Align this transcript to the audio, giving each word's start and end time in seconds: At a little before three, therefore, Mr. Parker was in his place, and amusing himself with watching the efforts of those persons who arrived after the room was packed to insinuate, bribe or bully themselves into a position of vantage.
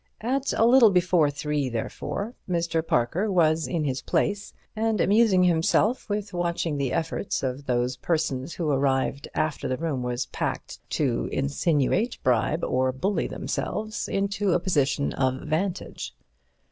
At 0.25 0.51
a 0.53 0.65
little 0.65 0.89
before 0.89 1.29
three, 1.29 1.69
therefore, 1.69 2.33
Mr. 2.49 2.81
Parker 2.83 3.31
was 3.31 3.67
in 3.67 3.83
his 3.83 4.01
place, 4.01 4.51
and 4.75 4.99
amusing 4.99 5.43
himself 5.43 6.09
with 6.09 6.33
watching 6.33 6.75
the 6.77 6.91
efforts 6.91 7.43
of 7.43 7.67
those 7.67 7.97
persons 7.97 8.53
who 8.55 8.67
arrived 8.71 9.27
after 9.35 9.67
the 9.67 9.77
room 9.77 10.01
was 10.01 10.25
packed 10.25 10.79
to 10.97 11.29
insinuate, 11.31 12.17
bribe 12.23 12.63
or 12.63 12.91
bully 12.91 13.27
themselves 13.27 14.07
into 14.07 14.53
a 14.53 14.59
position 14.59 15.13
of 15.13 15.41
vantage. 15.47 16.15